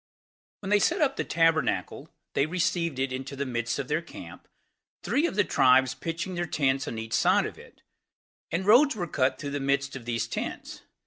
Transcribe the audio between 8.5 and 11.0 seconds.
roads were cut through the midst of these tents.